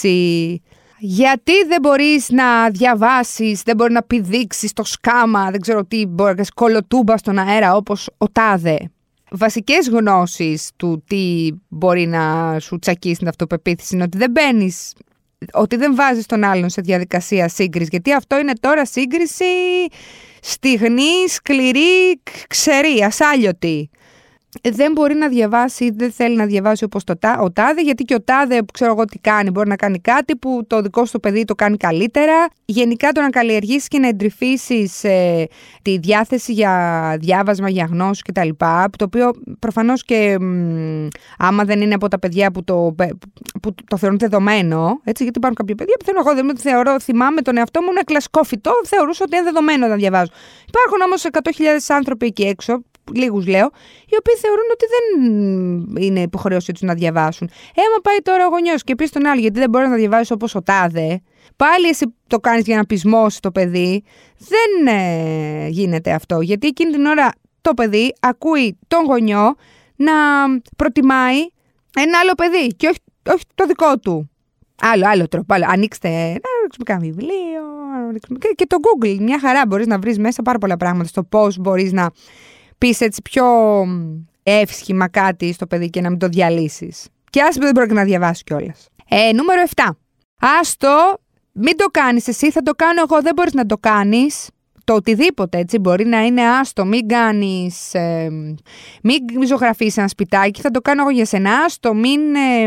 6. 0.00 0.56
Γιατί 0.98 1.52
δεν 1.68 1.80
μπορείς 1.80 2.28
να 2.30 2.70
διαβάσεις, 2.70 3.62
δεν 3.62 3.76
μπορεί 3.76 3.92
να 3.92 4.02
πηδήξεις 4.02 4.72
το 4.72 4.84
σκάμα, 4.84 5.50
δεν 5.50 5.60
ξέρω 5.60 5.84
τι, 5.84 6.06
μπορεί 6.06 6.34
να 6.36 6.44
κολοτούμπα 6.54 7.16
στον 7.16 7.38
αέρα 7.38 7.76
όπως 7.76 8.10
ο 8.18 8.28
τάδε. 8.28 8.90
Βασικές 9.30 9.88
γνώσεις 9.88 10.70
του 10.76 11.04
τι 11.06 11.48
μπορεί 11.68 12.06
να 12.06 12.56
σου 12.60 12.78
τσακίσει 12.78 13.18
την 13.18 13.28
αυτοπεποίθηση 13.28 13.94
είναι 13.94 14.04
ότι 14.04 14.18
δεν 14.18 14.30
μπαίνεις, 14.30 14.92
ότι 15.52 15.76
δεν 15.76 15.94
βάζεις 15.94 16.26
τον 16.26 16.44
άλλον 16.44 16.68
σε 16.68 16.80
διαδικασία 16.80 17.48
σύγκρισης, 17.48 17.88
γιατί 17.90 18.12
αυτό 18.12 18.38
είναι 18.38 18.52
τώρα 18.60 18.86
σύγκριση 18.86 19.44
στιγνή, 20.40 21.28
σκληρή, 21.28 22.20
ξερή, 22.48 23.02
ασάλιωτη 23.02 23.90
δεν 24.62 24.92
μπορεί 24.92 25.14
να 25.14 25.28
διαβάσει 25.28 25.84
ή 25.84 25.90
δεν 25.96 26.12
θέλει 26.12 26.36
να 26.36 26.46
διαβάσει 26.46 26.84
όπως 26.84 27.04
το, 27.04 27.14
ο 27.40 27.52
τάδε, 27.52 27.82
γιατί 27.82 28.04
και 28.04 28.14
ο 28.14 28.22
τάδε, 28.22 28.62
ξέρω 28.72 28.92
εγώ 28.92 29.04
τι 29.04 29.18
κάνει, 29.18 29.50
μπορεί 29.50 29.68
να 29.68 29.76
κάνει 29.76 30.00
κάτι 30.00 30.36
που 30.36 30.64
το 30.66 30.80
δικό 30.80 31.04
σου 31.04 31.12
το 31.12 31.18
παιδί 31.18 31.44
το 31.44 31.54
κάνει 31.54 31.76
καλύτερα. 31.76 32.46
Γενικά 32.64 33.12
το 33.12 33.20
να 33.20 33.30
καλλιεργήσεις 33.30 33.88
και 33.88 33.98
να 33.98 34.08
εντρυφήσεις 34.08 35.04
ε, 35.04 35.46
τη 35.82 35.98
διάθεση 35.98 36.52
για 36.52 37.16
διάβασμα, 37.20 37.68
για 37.68 37.88
γνώση 37.90 38.22
κτλ. 38.22 38.48
Το 38.98 39.04
οποίο 39.04 39.30
προφανώς 39.58 40.04
και 40.04 40.36
μ, 40.40 41.08
άμα 41.38 41.64
δεν 41.64 41.80
είναι 41.80 41.94
από 41.94 42.08
τα 42.08 42.18
παιδιά 42.18 42.50
που 42.50 42.64
το, 42.64 42.94
που 43.62 43.74
το 43.86 43.96
θεωρούν 43.96 44.18
δεδομένο, 44.18 45.00
έτσι, 45.04 45.22
γιατί 45.22 45.38
υπάρχουν 45.38 45.54
κάποια 45.54 45.74
παιδιά 45.74 45.94
που 45.98 46.04
θέλω 46.04 46.18
εγώ 46.26 46.34
δεν 46.34 46.56
θεωρώ, 46.58 47.00
θυμάμαι 47.00 47.40
τον 47.40 47.56
εαυτό 47.56 47.80
μου 47.82 47.88
ένα 47.90 48.04
κλασικό 48.04 48.42
φυτό, 48.42 48.72
θεωρούσα 48.84 49.24
ότι 49.24 49.36
είναι 49.36 49.44
δεδομένο 49.44 49.86
να 49.86 49.94
διαβάζω. 49.94 50.30
Υπάρχουν 50.68 51.00
όμως 51.00 51.26
100.000 51.32 51.94
άνθρωποι 51.96 52.26
εκεί 52.26 52.42
έξω 52.42 52.82
λίγους 53.14 53.46
λέω, 53.46 53.70
οι 54.06 54.16
οποίοι 54.18 54.34
θεωρούν 54.40 54.64
ότι 54.72 54.84
δεν 54.94 56.02
είναι 56.02 56.20
υποχρέωσή 56.20 56.72
τους 56.72 56.82
να 56.82 56.94
διαβάσουν. 56.94 57.50
Έμα 57.74 58.00
πάει 58.02 58.16
τώρα 58.22 58.46
ο 58.46 58.48
γονιός 58.48 58.82
και 58.84 58.94
πει 58.94 59.06
στον 59.06 59.26
άλλο, 59.26 59.40
γιατί 59.40 59.58
δεν 59.58 59.70
μπορείς 59.70 59.88
να 59.88 59.94
διαβάσεις 59.94 60.30
όπως 60.30 60.54
ο 60.54 60.62
τάδε, 60.62 61.20
πάλι 61.56 61.88
εσύ 61.88 62.14
το 62.26 62.38
κάνεις 62.38 62.64
για 62.66 62.76
να 62.76 62.84
πεισμώσεις 62.84 63.40
το 63.40 63.50
παιδί. 63.50 64.04
Δεν 64.38 64.94
ε, 64.94 65.68
γίνεται 65.68 66.12
αυτό. 66.12 66.40
Γιατί 66.40 66.66
εκείνη 66.66 66.92
την 66.92 67.06
ώρα 67.06 67.32
το 67.60 67.74
παιδί 67.74 68.12
ακούει 68.20 68.78
τον 68.88 69.04
γονιό 69.04 69.54
να 69.96 70.12
προτιμάει 70.76 71.38
ένα 71.96 72.18
άλλο 72.22 72.32
παιδί 72.36 72.66
και 72.66 72.86
όχι, 72.86 72.98
όχι 73.28 73.44
το 73.54 73.66
δικό 73.66 73.98
του. 73.98 74.30
Άλλο, 74.82 75.08
άλλο 75.08 75.28
τρόπο. 75.28 75.54
Άλλο. 75.54 75.64
Ανοίξτε, 75.68 76.08
να 76.08 76.48
ρίξουμε 76.62 76.84
κανένα 76.84 77.06
βιβλίο. 77.06 77.62
Και 78.54 78.66
το 78.66 78.76
Google, 78.80 79.16
μια 79.18 79.40
χαρά 79.40 79.62
μπορείς 79.66 79.86
να 79.86 79.98
βρεις 79.98 80.18
μέσα 80.18 80.42
πάρα 80.42 80.58
πολλά 80.58 80.76
πράγματα 80.76 81.08
στο 81.08 81.22
πώς 81.22 81.58
μπορείς 81.58 81.92
να 81.92 82.10
πεις 82.78 83.00
έτσι 83.00 83.22
πιο 83.22 83.44
εύσχημα 84.42 85.08
κάτι 85.08 85.52
στο 85.52 85.66
παιδί 85.66 85.90
και 85.90 86.00
να 86.00 86.10
μην 86.10 86.18
το 86.18 86.28
διαλύσεις. 86.28 87.06
Και 87.30 87.42
άσε 87.42 87.60
δεν 87.60 87.70
μπορεί 87.74 87.92
να 87.92 88.04
διαβάσεις 88.04 88.42
κιόλας. 88.42 88.88
Ε, 89.08 89.32
νούμερο 89.32 89.62
7. 89.74 89.96
Άστο, 90.60 91.18
μην 91.52 91.76
το 91.76 91.86
κάνεις 91.86 92.28
εσύ, 92.28 92.50
θα 92.50 92.62
το 92.62 92.72
κάνω 92.72 93.02
εγώ, 93.08 93.22
δεν 93.22 93.32
μπορείς 93.34 93.52
να 93.52 93.66
το 93.66 93.76
κάνεις. 93.76 94.48
Το 94.84 94.94
οτιδήποτε 94.94 95.58
έτσι 95.58 95.78
μπορεί 95.78 96.04
να 96.06 96.24
είναι 96.24 96.42
άστο, 96.42 96.84
μην 96.84 97.08
κάνεις. 97.08 97.94
Ε, 97.94 98.28
μην 99.02 99.46
ζωγραφίσει 99.46 99.98
ένα 99.98 100.08
σπιτάκι, 100.08 100.60
θα 100.60 100.70
το 100.70 100.80
κάνω 100.80 101.00
εγώ 101.00 101.10
για 101.10 101.24
σένα. 101.24 101.58
Άστο, 101.64 101.94
μην. 101.94 102.20
Ε, 102.34 102.66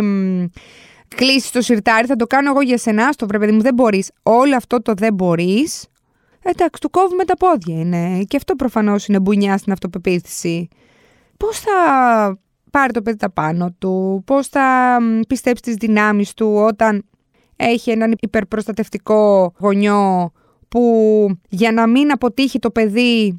κλείσεις 1.16 1.51
το 1.51 1.62
σιρτάρι, 1.62 2.08
θα 2.08 2.16
το 2.16 2.25
κάνω 2.25 2.50
εγώ 2.50 2.62
για 2.62 2.78
σένα. 2.78 3.08
Άστο, 3.08 3.25
βρε 3.25 3.39
παιδί 3.39 3.51
μου, 3.51 3.62
δεν 3.62 3.74
μπορείς. 3.74 4.12
Όλο 4.24 4.56
αυτό 4.56 4.82
το 4.82 4.94
δεν 4.94 5.13
μπορείς, 5.13 5.86
Εντάξει, 6.50 6.82
του 6.82 6.89
κόβουμε 6.89 7.24
τα 7.24 7.38
πόδια 7.38 7.79
είναι. 7.79 8.24
Και 8.27 8.38
αυτό 8.38 8.56
προφανώς 8.56 9.06
είναι 9.06 9.20
μπουνιά 9.20 9.58
στην 9.58 9.72
αυτοπεποίθηση. 9.72 10.68
Πώς 11.38 11.60
θα 11.60 11.72
πάρει 12.72 12.94
το 12.94 13.01
παιδί 13.01 13.18
τα 13.18 13.32
πάνω 13.32 13.75
του, 13.79 14.24
πώς 14.25 14.48
θα 14.48 14.98
πιστέψει 15.27 15.62
τις 15.62 15.75
δυνάμεις 15.75 16.34
του 16.34 16.53
όταν 16.56 17.03
έχει 17.56 17.91
έναν 17.91 18.15
υπερπροστατευτικό 18.20 19.53
γονιό 19.58 20.32
που 20.68 21.27
για 21.50 21.72
να 21.72 21.88
μην 21.88 22.12
αποτύχει 22.12 22.60
το 22.60 22.72
παιδί 22.72 23.36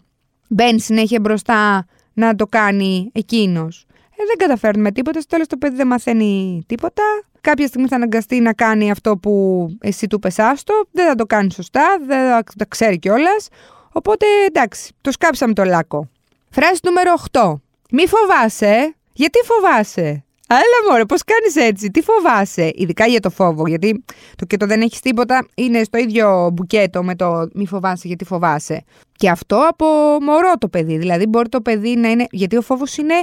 μπαίνει 0.49 0.81
συνέχεια 0.81 1.21
μπροστά 1.21 1.87
να 2.13 2.35
το 2.35 2.47
κάνει 2.47 3.11
εκείνος. 3.13 3.87
Ε, 4.21 4.25
δεν 4.27 4.37
καταφέρνουμε 4.37 4.93
τίποτα, 4.93 5.21
στο 5.21 5.29
τέλος 5.29 5.47
το 5.47 5.57
παιδί 5.57 5.77
δεν 5.77 5.87
μαθαίνει 5.87 6.63
τίποτα. 6.67 7.03
Κάποια 7.41 7.67
στιγμή 7.67 7.89
θα 7.89 7.97
αναγκαστεί 7.97 8.41
να 8.41 8.53
κάνει 8.53 8.91
αυτό 8.91 9.17
που 9.17 9.67
εσύ 9.81 10.07
του 10.07 10.19
πες 10.19 10.39
άστο, 10.39 10.75
δεν 10.91 11.07
θα 11.07 11.15
το 11.15 11.27
κάνει 11.27 11.53
σωστά, 11.53 11.99
δεν 12.07 12.19
θα 12.19 12.43
τα 12.59 12.65
ξέρει 12.69 12.99
κιόλας. 12.99 13.49
Οπότε 13.93 14.27
εντάξει, 14.47 14.93
το 15.01 15.13
σκάψαμε 15.13 15.53
το 15.53 15.65
λάκκο. 15.65 16.09
Φράση 16.51 16.81
νούμερο 16.85 17.15
8. 17.33 17.55
Μη 17.91 18.07
φοβάσαι. 18.07 18.95
Γιατί 19.13 19.39
φοβάσαι; 19.45 20.25
Αλλά 20.47 20.91
μωρέ, 20.91 21.05
πώς 21.05 21.23
κάνεις 21.25 21.71
έτσι, 21.71 21.91
τι 21.91 22.03
φοβάσαι, 22.03 22.71
ειδικά 22.75 23.07
για 23.07 23.21
το 23.21 23.31
φόβο. 23.31 23.69
Γιατί 23.69 24.05
το 24.37 24.45
και 24.45 24.57
το 24.57 24.67
δεν 24.67 24.81
έχεις 24.81 25.01
τίποτα 25.01 25.47
είναι 25.55 25.83
στο 25.83 25.99
ίδιο 25.99 26.51
μπουκέτο 26.53 27.03
με 27.03 27.15
το 27.17 27.49
μη 27.55 27.67
φοβάσαι, 27.67 28.07
γιατί 28.09 28.25
φοβάσαι. 28.25 28.85
Και 29.21 29.31
αυτό 29.31 29.67
από 29.69 29.87
μωρό 30.21 30.53
το 30.59 30.69
παιδί. 30.69 30.99
Δηλαδή, 30.99 31.27
μπορεί 31.27 31.49
το 31.49 31.61
παιδί 31.61 31.97
να 31.97 32.11
είναι. 32.11 32.27
Γιατί 32.31 32.57
ο 32.57 32.63
φόβος 32.63 32.97
είναι 32.97 33.15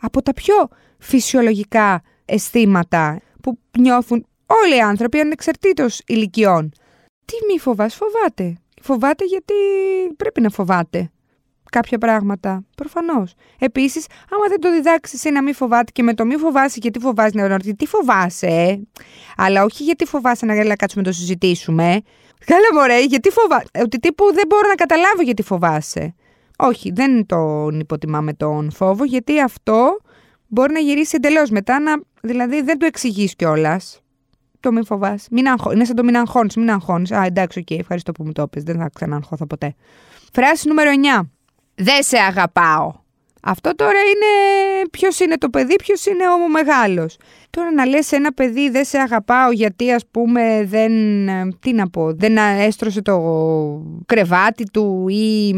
από 0.00 0.22
τα 0.22 0.32
πιο 0.32 0.68
φυσιολογικά 0.98 2.02
αισθήματα 2.24 3.20
που 3.42 3.58
νιώθουν 3.78 4.26
όλοι 4.46 4.76
οι 4.76 4.80
άνθρωποι 4.80 5.18
ανεξαρτήτως 5.18 6.00
ηλικιών. 6.06 6.72
Τι 7.24 7.34
μη 7.52 7.58
φοβάσαι, 7.58 7.96
φοβάται. 7.96 8.56
Φοβάται 8.82 9.24
γιατί 9.24 9.54
πρέπει 10.16 10.40
να 10.40 10.50
φοβάται 10.50 11.10
κάποια 11.70 11.98
πράγματα. 11.98 12.64
Προφανώς. 12.76 13.34
Επίσης, 13.58 14.06
άμα 14.30 14.48
δεν 14.48 14.60
το 14.60 14.72
διδάξεις 14.72 15.18
εσύ 15.18 15.34
να 15.34 15.42
μην 15.42 15.54
φοβάται 15.54 15.92
και 15.92 16.02
με 16.02 16.14
το 16.14 16.24
μη 16.24 16.36
φοβάσαι 16.36 16.78
γιατί 16.82 16.98
φοβάσαι 16.98 17.36
να 17.36 17.48
ρωτήσει 17.48 17.74
τι 17.74 17.86
φοβάσαι, 17.86 18.46
ε; 18.46 18.80
αλλά 19.36 19.64
όχι 19.64 19.82
γιατί 19.82 20.04
φοβάσαι 20.04 20.46
να, 20.46 20.64
να 20.64 20.76
κάτσουμε 20.76 21.02
να 21.02 21.10
το 21.10 21.16
συζητήσουμε. 21.16 22.00
Καλά, 22.46 22.66
μωρέ, 22.74 23.04
γιατί 23.04 23.30
φοβάσαι. 23.30 23.68
Ότι 23.82 23.98
τύπου 23.98 24.24
δεν 24.32 24.44
μπορώ 24.48 24.68
να 24.68 24.74
καταλάβω 24.74 25.22
γιατί 25.22 25.42
φοβάσαι. 25.42 26.14
Όχι, 26.58 26.92
δεν 26.94 27.26
τον 27.26 27.80
υποτιμάμε 27.80 28.32
τον 28.32 28.70
φόβο, 28.70 29.04
γιατί 29.04 29.40
αυτό 29.40 30.00
μπορεί 30.46 30.72
να 30.72 30.78
γυρίσει 30.78 31.12
εντελώς 31.16 31.50
μετά, 31.50 31.80
να, 31.80 31.92
δηλαδή 32.22 32.62
δεν 32.62 32.78
το 32.78 32.86
εξηγείς 32.86 33.34
κιόλας. 33.34 33.98
Το 34.60 34.72
μην 34.72 34.84
φοβάσαι. 34.84 35.28
Μην 35.30 35.48
αγχώ... 35.48 35.72
Είναι 35.72 35.84
σαν 35.84 35.96
το 35.96 36.04
μην 36.04 36.16
αγχώνεσαι, 36.16 36.56
μην 36.56 36.70
αγχώνεσαι. 36.70 37.12
Α, 37.12 37.24
εντάξει, 37.24 37.58
OK, 37.58 37.66
okay, 37.70 37.78
ευχαριστώ 37.78 38.12
που 38.12 38.24
μου 38.24 38.32
το 38.32 38.48
'πες. 38.48 38.60
Δεν 38.60 38.76
θα 38.76 38.90
ξαναγχωθώ 38.94 39.46
ποτέ. 39.46 39.74
Φράση 40.32 40.68
νούμερο 40.68 40.90
9. 41.20 41.28
Δεν 41.74 42.02
σε 42.02 42.16
αγαπάω. 42.18 43.02
Αυτό 43.46 43.74
τώρα 43.74 43.98
είναι 43.98 44.26
ποιος 44.90 45.20
είναι 45.20 45.38
το 45.38 45.48
παιδί, 45.48 45.76
ποιος 45.76 46.06
είναι 46.06 46.28
ο 46.28 46.48
μεγάλος. 46.48 47.16
Τώρα 47.50 47.72
να 47.72 47.86
λες 47.86 48.12
ένα 48.12 48.32
παιδί 48.32 48.70
δεν 48.70 48.84
σε 48.84 48.98
αγαπάω 48.98 49.50
γιατί 49.50 49.92
ας 49.92 50.06
πούμε 50.10 50.64
δεν, 50.64 50.92
τι 51.60 51.72
να 51.72 51.90
πω, 51.90 52.12
δεν 52.12 52.36
έστρωσε 52.36 53.02
το 53.02 53.16
κρεβάτι 54.06 54.64
του 54.72 55.08
ή 55.08 55.54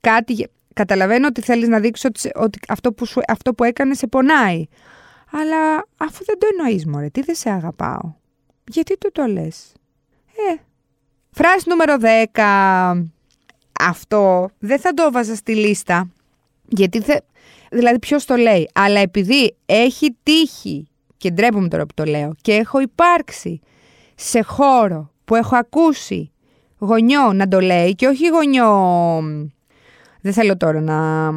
κάτι. 0.00 0.48
Καταλαβαίνω 0.74 1.26
ότι 1.26 1.40
θέλεις 1.40 1.68
να 1.68 1.80
δείξεις 1.80 2.04
ότι, 2.04 2.30
ότι 2.34 2.58
αυτό, 2.68 2.92
που 2.92 3.06
σου, 3.06 3.20
αυτό 3.28 3.54
που 3.54 3.64
έκανες 3.64 3.98
σε 3.98 4.06
πονάει. 4.06 4.64
Αλλά 5.32 5.86
αφού 5.96 6.24
δεν 6.24 6.38
το 6.38 6.46
εννοείς 6.56 6.86
μωρέ, 6.86 7.08
τι 7.08 7.22
δεν 7.22 7.34
σε 7.34 7.50
αγαπάω; 7.50 8.12
Γιατί 8.64 8.98
το 8.98 9.12
το 9.12 9.26
λες; 9.26 9.72
Ε, 10.50 10.56
φράση 11.30 11.68
νούμερο 11.68 11.96
10 12.32 13.02
αυτό 13.80 14.48
δεν 14.58 14.78
θα 14.78 14.94
το 14.94 15.12
βάζα 15.12 15.34
στη 15.34 15.54
λίστα, 15.54 16.10
γιατί 16.68 17.00
θε... 17.00 17.16
δηλαδή 17.70 17.98
ποιος 17.98 18.24
το 18.24 18.36
λέει, 18.36 18.70
αλλά 18.74 19.00
επειδή 19.00 19.56
έχει 19.66 20.16
τύχει, 20.22 20.88
και 21.16 21.30
ντρέπομαι 21.30 21.68
τώρα 21.68 21.86
που 21.86 21.94
το 21.94 22.04
λέω, 22.04 22.34
και 22.40 22.52
έχω 22.52 22.80
υπάρξει 22.80 23.60
σε 24.14 24.42
χώρο 24.42 25.10
που 25.24 25.34
έχω 25.34 25.56
ακούσει 25.56 26.30
γονιό 26.78 27.32
να 27.32 27.48
το 27.48 27.60
λέει 27.60 27.94
και 27.94 28.06
όχι 28.06 28.28
γονιό... 28.28 29.22
Δεν 30.20 30.34
θέλω 30.34 30.56
τώρα 30.56 30.80
να, 30.80 31.30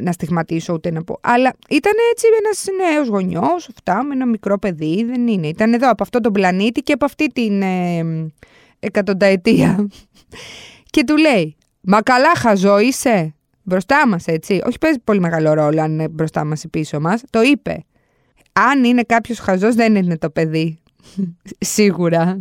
να 0.00 0.12
στιγματίσω 0.12 0.72
ούτε 0.72 0.90
να 0.90 1.04
πω. 1.04 1.18
Αλλά 1.20 1.54
ήταν 1.68 1.92
έτσι 2.10 2.26
ένας 2.38 2.64
νέος 2.90 3.08
γονιός, 3.08 3.68
αυτά 3.68 4.04
με 4.04 4.14
ένα 4.14 4.26
μικρό 4.26 4.58
παιδί. 4.58 5.04
Δεν 5.04 5.26
είναι. 5.26 5.46
Ήταν 5.46 5.72
εδώ 5.72 5.90
από 5.90 6.02
αυτό 6.02 6.20
τον 6.20 6.32
πλανήτη 6.32 6.80
και 6.80 6.92
από 6.92 7.04
αυτή 7.04 7.26
την 7.26 7.62
ε, 7.62 8.04
εκατονταετία. 8.78 9.88
και 10.90 11.04
του 11.04 11.16
λέει: 11.16 11.56
Μα 11.88 12.02
καλά, 12.02 12.34
χαζό 12.36 12.78
είσαι. 12.78 13.34
Μπροστά 13.62 14.08
μας, 14.08 14.26
έτσι. 14.26 14.60
Όχι 14.66 14.78
παίζει 14.78 14.98
πολύ 15.04 15.20
μεγάλο 15.20 15.52
ρόλο 15.52 15.82
αν 15.82 15.92
είναι 15.92 16.08
μπροστά 16.08 16.44
μας 16.44 16.62
ή 16.62 16.68
πίσω 16.68 17.00
μας. 17.00 17.22
Το 17.30 17.42
είπε. 17.42 17.84
Αν 18.52 18.84
είναι 18.84 19.02
κάποιος 19.02 19.38
χαζός, 19.38 19.74
δεν 19.74 19.94
είναι 19.94 20.18
το 20.18 20.30
παιδί. 20.30 20.78
Σίγουρα. 21.74 22.36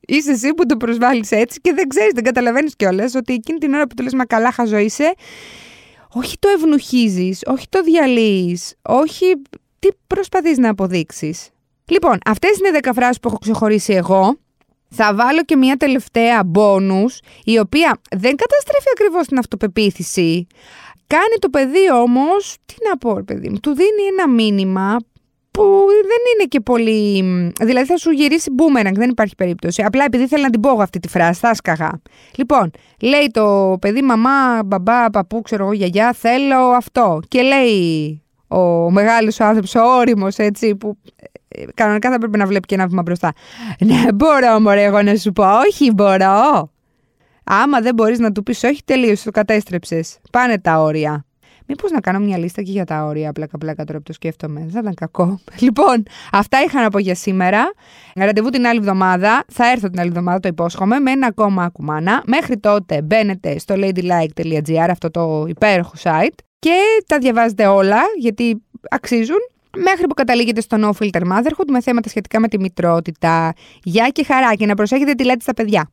Είσαι 0.00 0.30
εσύ 0.30 0.54
που 0.54 0.66
το 0.66 0.76
προσβάλλεις 0.76 1.30
έτσι 1.30 1.60
και 1.60 1.72
δεν 1.72 1.88
ξέρεις, 1.88 2.12
δεν 2.14 2.24
καταλαβαίνεις 2.24 2.76
κιόλας 2.76 3.14
ότι 3.14 3.32
εκείνη 3.32 3.58
την 3.58 3.74
ώρα 3.74 3.86
που 3.86 3.94
του 3.94 4.02
λες 4.02 4.14
Μα 4.14 4.24
καλά, 4.24 4.52
χαζό 4.52 4.78
είσαι, 4.78 5.14
όχι 6.12 6.38
το 6.38 6.48
ευνουχίζει, 6.48 7.30
όχι 7.46 7.68
το 7.68 7.82
διαλύεις, 7.82 8.74
όχι. 8.82 9.24
Τι 9.78 9.88
προσπαθείς 10.06 10.58
να 10.58 10.68
αποδείξεις. 10.68 11.48
Λοιπόν, 11.84 12.18
αυτές 12.24 12.58
είναι 12.58 12.78
10 12.82 12.90
φράσεις 12.94 13.20
που 13.20 13.28
έχω 13.28 13.38
ξεχωρίσει 13.38 13.92
εγώ. 13.92 14.38
Θα 14.94 15.14
βάλω 15.14 15.42
και 15.44 15.56
μια 15.56 15.76
τελευταία 15.76 16.44
μπόνους, 16.44 17.20
η 17.44 17.58
οποία 17.58 18.00
δεν 18.10 18.36
καταστρέφει 18.36 18.88
ακριβώς 18.92 19.26
την 19.26 19.38
αυτοπεποίθηση. 19.38 20.46
Κάνει 21.06 21.36
το 21.38 21.48
παιδί 21.48 21.92
όμως, 21.92 22.56
τι 22.66 22.74
να 22.88 22.96
πω 22.96 23.22
παιδί 23.26 23.48
μου, 23.48 23.58
του 23.60 23.74
δίνει 23.74 24.02
ένα 24.12 24.28
μήνυμα 24.28 24.96
που 25.50 25.84
δεν 25.86 26.18
είναι 26.34 26.44
και 26.48 26.60
πολύ... 26.60 27.22
Δηλαδή 27.60 27.86
θα 27.86 27.96
σου 27.96 28.10
γυρίσει 28.10 28.50
μπούμεραγκ, 28.50 28.94
δεν 28.94 29.10
υπάρχει 29.10 29.34
περίπτωση. 29.34 29.82
Απλά 29.82 30.04
επειδή 30.04 30.26
θέλω 30.26 30.42
να 30.42 30.50
την 30.50 30.60
πω 30.60 30.70
αυτή 30.70 30.98
τη 30.98 31.08
φράση, 31.08 31.40
θα 31.40 31.54
σκαγά. 31.54 32.00
Λοιπόν, 32.36 32.70
λέει 33.00 33.26
το 33.32 33.76
παιδί, 33.80 34.02
μαμά, 34.02 34.62
μπαμπά, 34.64 35.10
παππού, 35.10 35.42
ξέρω 35.42 35.64
εγώ, 35.64 35.72
γιαγιά, 35.72 36.12
θέλω 36.12 36.56
αυτό. 36.56 37.20
Και 37.28 37.42
λέει 37.42 38.22
ο 38.48 38.90
μεγάλος 38.90 39.40
ο 39.40 39.44
άνθρωπος, 39.44 39.74
ο 39.74 39.80
όριμος, 39.80 40.36
έτσι, 40.36 40.76
που 40.76 40.98
κανονικά 41.74 42.10
θα 42.10 42.18
πρέπει 42.18 42.38
να 42.38 42.46
βλέπει 42.46 42.66
και 42.66 42.74
ένα 42.74 42.86
βήμα 42.86 43.02
μπροστά. 43.02 43.32
Ναι, 43.84 44.12
μπορώ, 44.14 44.60
μωρέ, 44.60 44.82
εγώ 44.82 45.02
να 45.02 45.16
σου 45.16 45.32
πω, 45.32 45.44
όχι, 45.68 45.92
μπορώ. 45.92 46.70
Άμα 47.44 47.80
δεν 47.80 47.94
μπορείς 47.94 48.18
να 48.18 48.32
του 48.32 48.42
πεις 48.42 48.62
όχι, 48.64 48.84
τελείω, 48.84 49.14
το 49.24 49.30
κατέστρεψες. 49.30 50.18
Πάνε 50.30 50.58
τα 50.58 50.80
όρια. 50.80 51.24
Μήπως 51.66 51.90
να 51.90 52.00
κάνω 52.00 52.18
μια 52.18 52.38
λίστα 52.38 52.62
και 52.62 52.70
για 52.70 52.84
τα 52.84 53.04
όρια, 53.04 53.32
πλάκα-πλάκα 53.32 53.84
τώρα 53.84 53.98
που 53.98 54.04
το 54.04 54.12
σκέφτομαι. 54.12 54.60
Δεν 54.60 54.70
θα 54.70 54.78
ήταν 54.78 54.94
κακό. 54.94 55.40
Λοιπόν, 55.64 56.02
αυτά 56.32 56.58
είχα 56.66 56.82
να 56.82 56.90
πω 56.90 56.98
για 56.98 57.14
σήμερα. 57.14 57.72
Ραντεβού 58.14 58.48
την 58.48 58.66
άλλη 58.66 58.78
εβδομάδα. 58.78 59.44
Θα 59.52 59.70
έρθω 59.70 59.88
την 59.88 60.00
άλλη 60.00 60.08
εβδομάδα, 60.08 60.40
το 60.40 60.48
υπόσχομαι, 60.48 60.98
με 60.98 61.10
ένα 61.10 61.26
ακόμα 61.26 61.62
ακουμάνα. 61.62 62.22
Μέχρι 62.26 62.58
τότε 62.58 63.02
μπαίνετε 63.02 63.58
στο 63.58 63.74
ladylike.gr, 63.78 64.88
αυτό 64.90 65.10
το 65.10 65.44
υπέροχο 65.48 65.92
site, 66.02 66.34
και 66.58 66.76
τα 67.06 67.18
διαβάζετε 67.18 67.66
όλα, 67.66 68.00
γιατί 68.18 68.62
αξίζουν 68.90 69.38
μέχρι 69.76 70.06
που 70.06 70.14
καταλήγετε 70.14 70.60
στο 70.60 70.76
No 70.80 71.04
Filter 71.04 71.22
Motherhood 71.22 71.68
με 71.68 71.80
θέματα 71.80 72.08
σχετικά 72.08 72.40
με 72.40 72.48
τη 72.48 72.58
μητρότητα. 72.58 73.52
Γεια 73.82 74.08
και 74.08 74.24
χαρά 74.24 74.54
και 74.54 74.66
να 74.66 74.74
προσέχετε 74.74 75.12
τι 75.12 75.24
λέτε 75.24 75.40
στα 75.40 75.54
παιδιά. 75.54 75.90